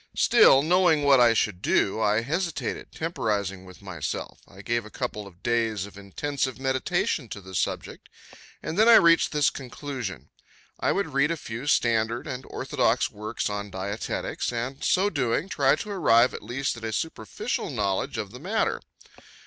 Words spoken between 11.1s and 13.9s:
read a few standard and orthodox works on